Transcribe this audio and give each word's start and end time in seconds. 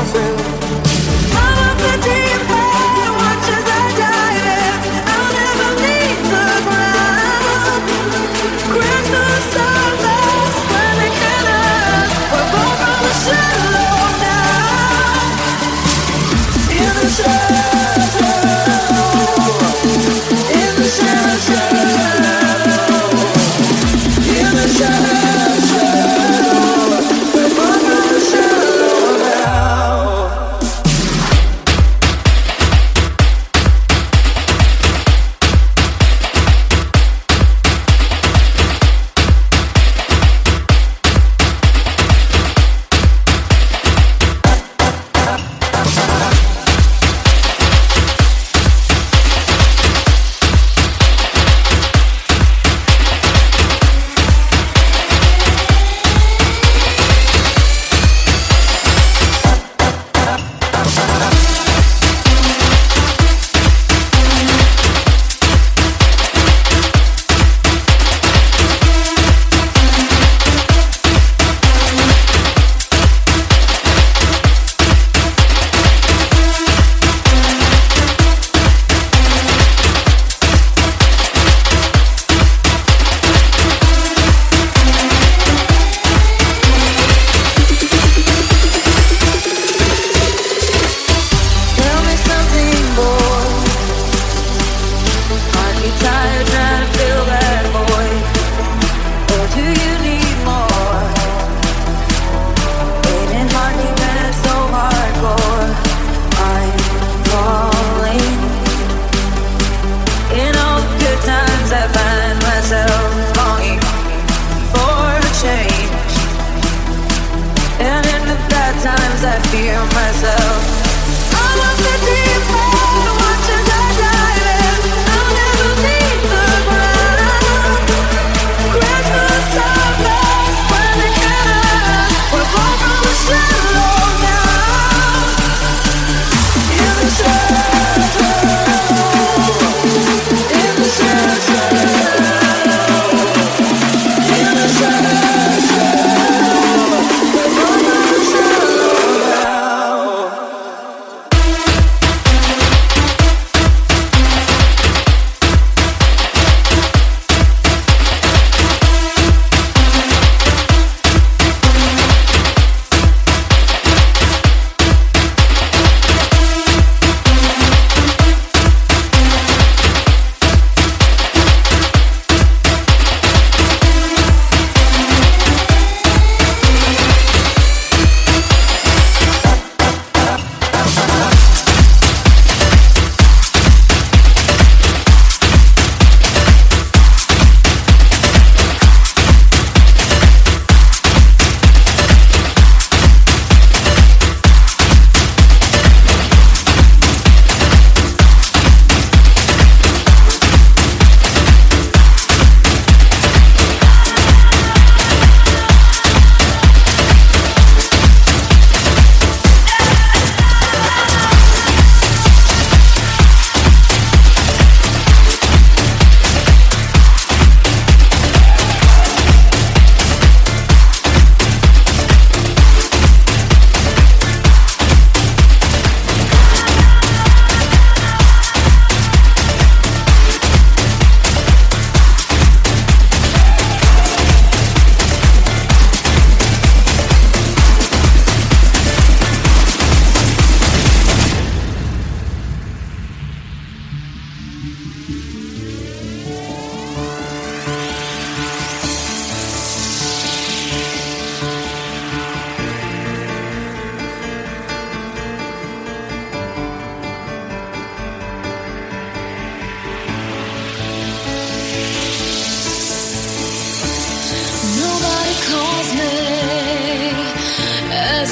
conoces. 0.00 0.29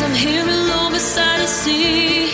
I'm 0.00 0.14
here 0.14 0.44
alone 0.44 0.92
beside 0.92 1.40
the 1.40 1.46
sea. 1.46 2.27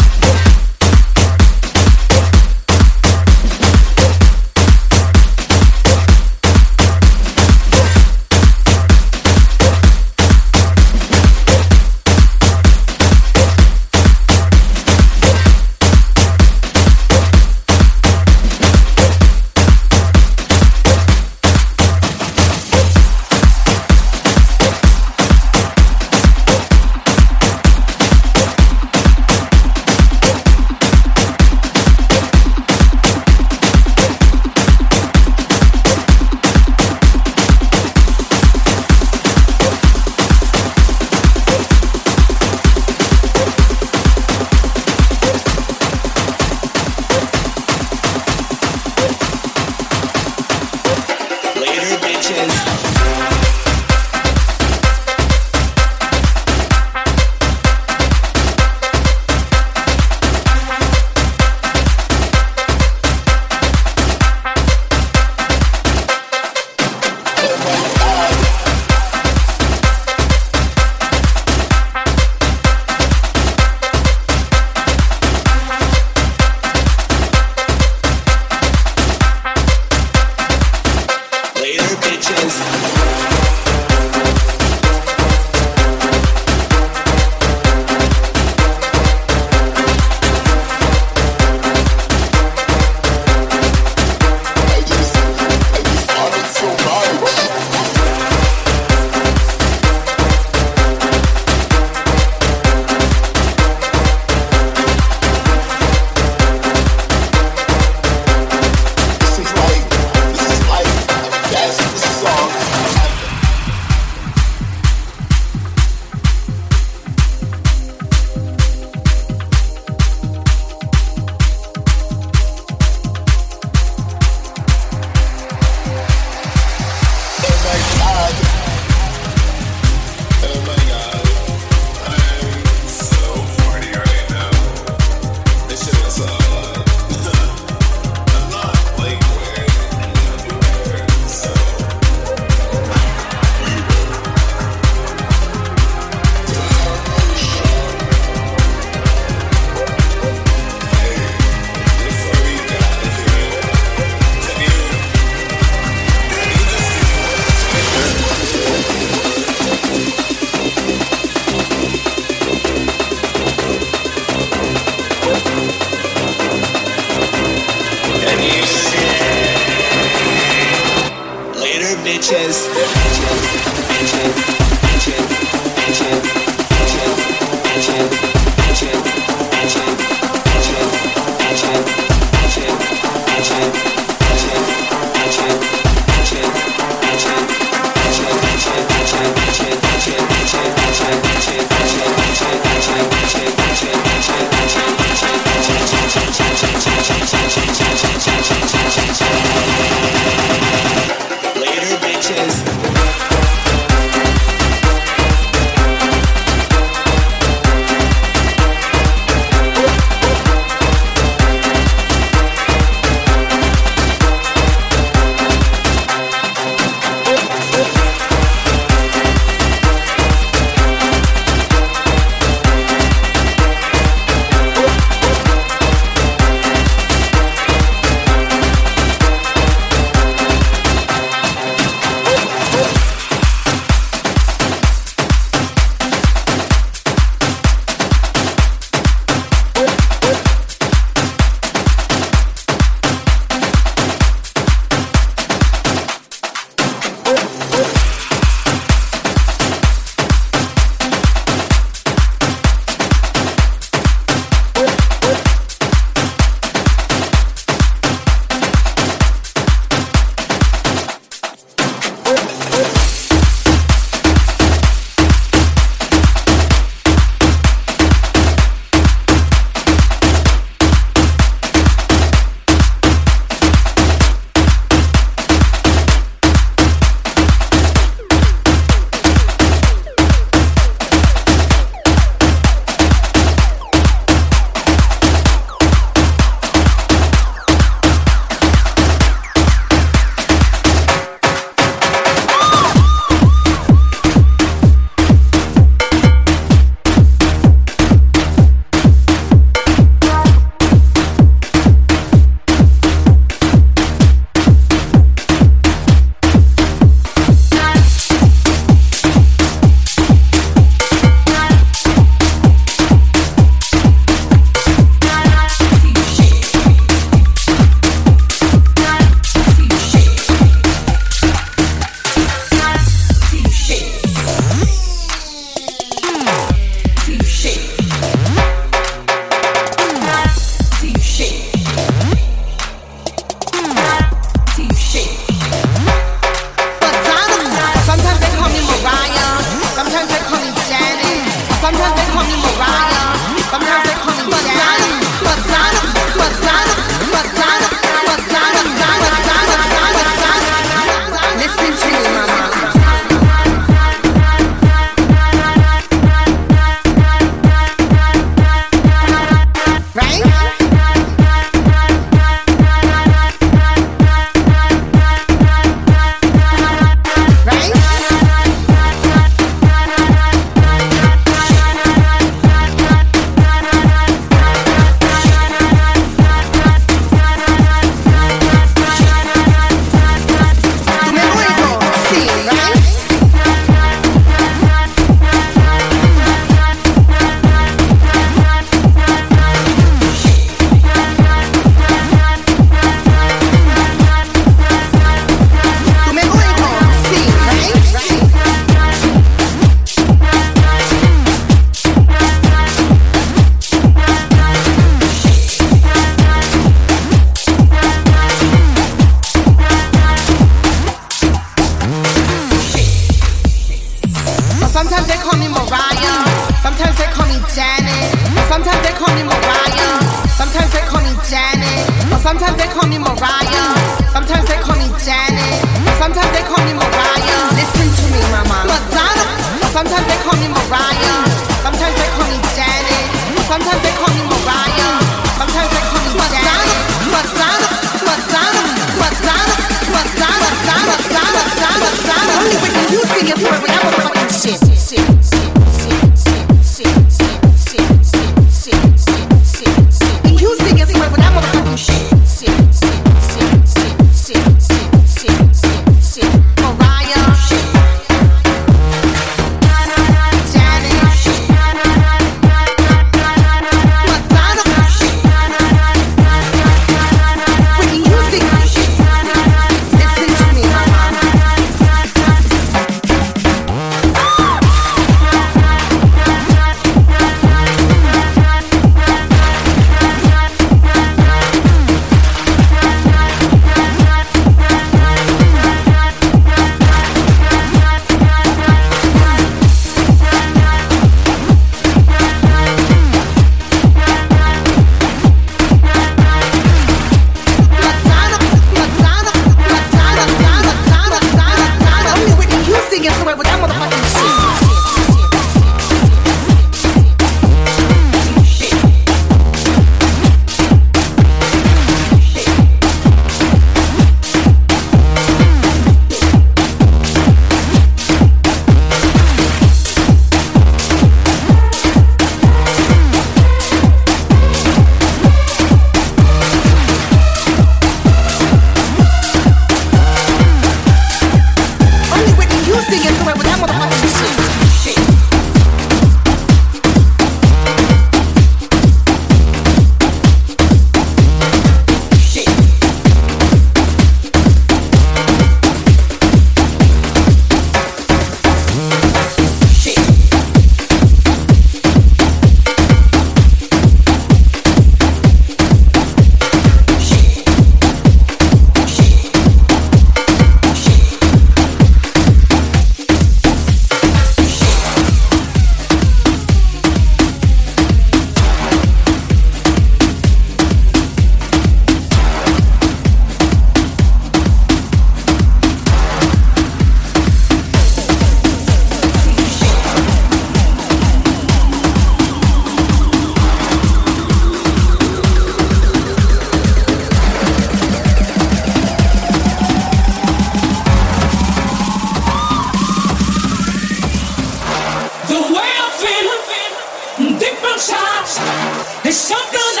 It's 599.25 599.37
something 599.37 600.00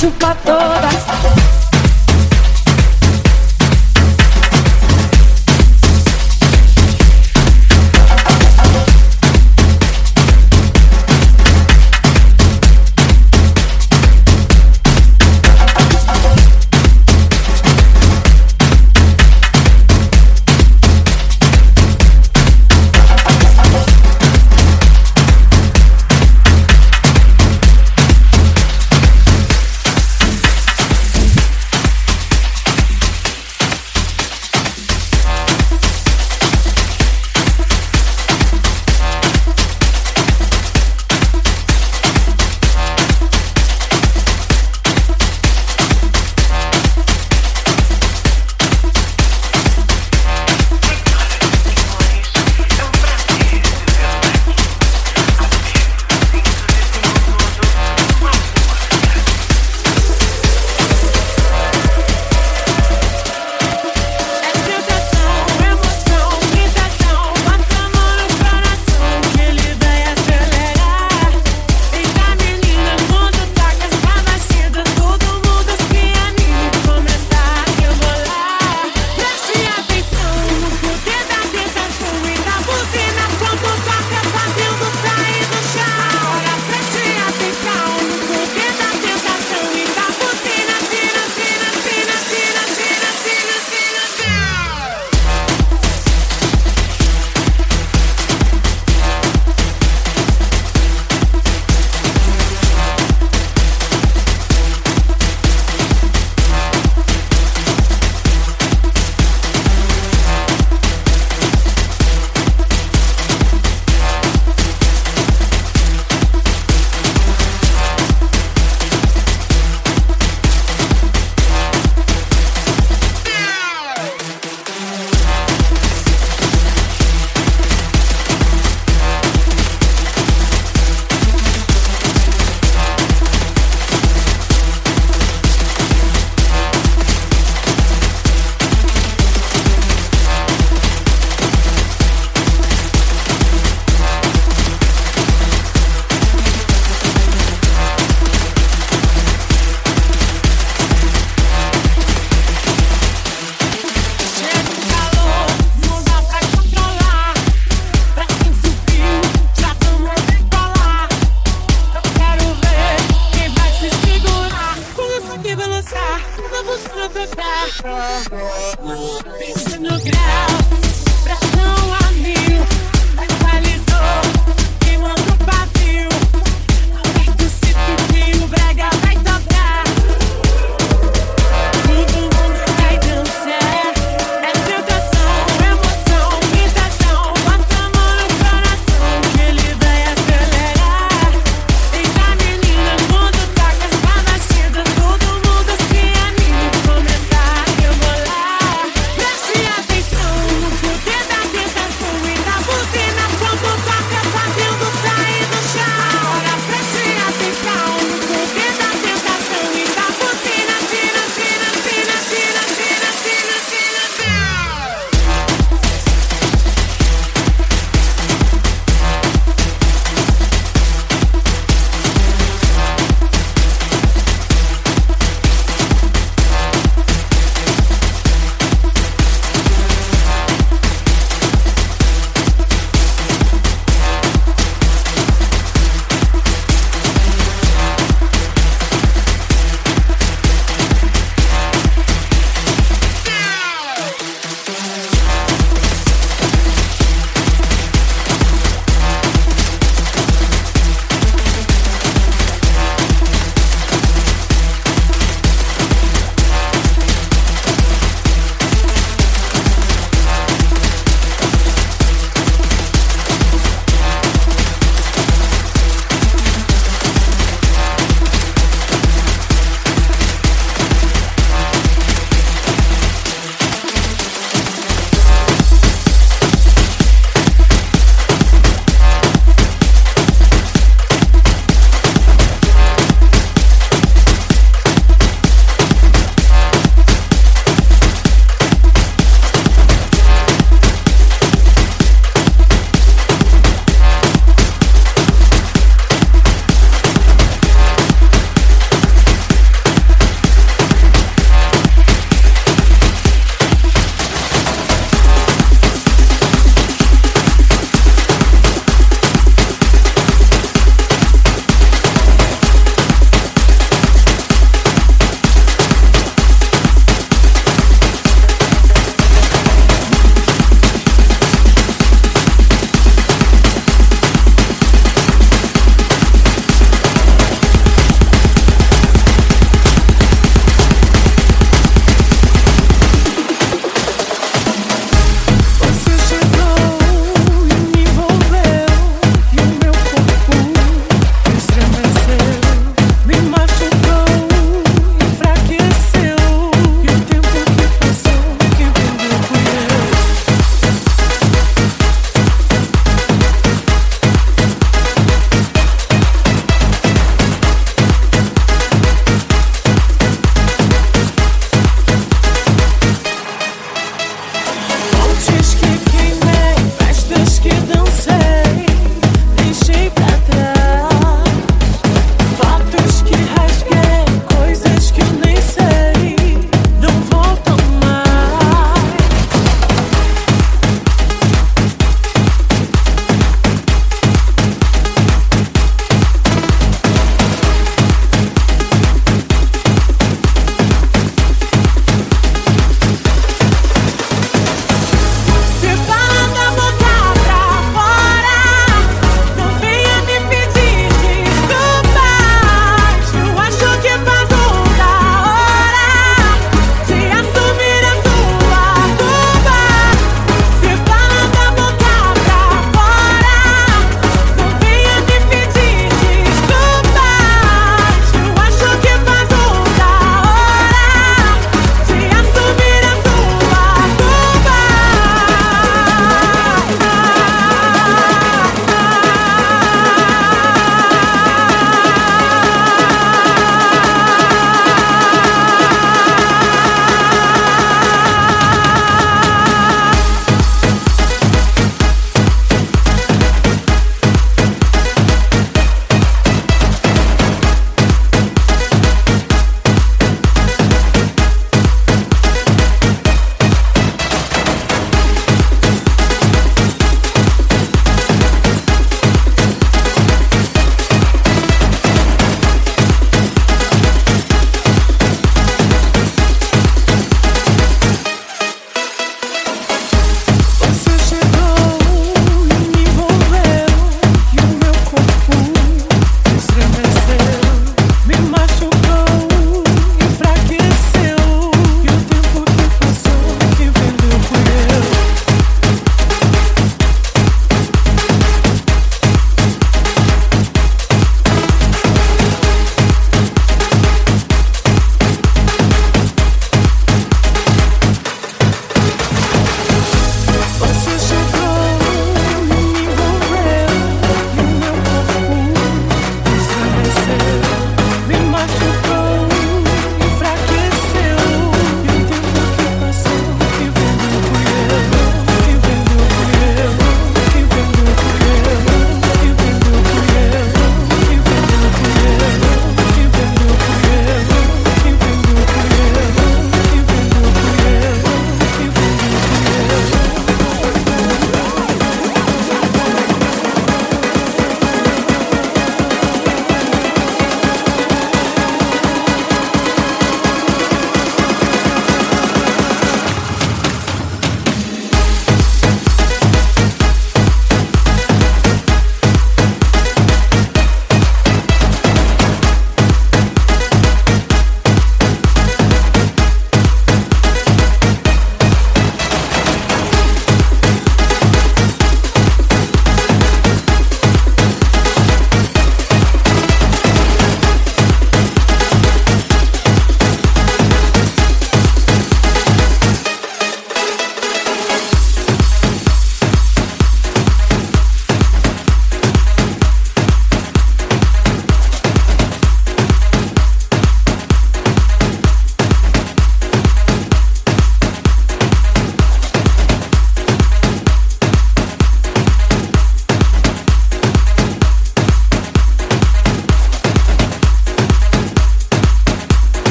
chupa 0.00 0.32
todas. 0.44 1.37